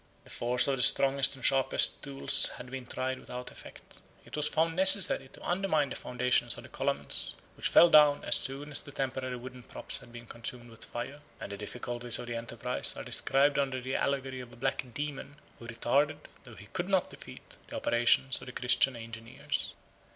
[0.23, 4.01] The force of the strongest and sharpest tools had been tried without effect.
[4.25, 8.35] It was found necessary to undermine the foundations of the columns, which fell down as
[8.35, 12.25] soon as the temporary wooden props had been consumed with fire; and the difficulties of
[12.25, 16.65] the enterprise are described under the allegory of a black daemon, who retarded, though he
[16.73, 19.75] could not defeat, the operations of the Christian engineers.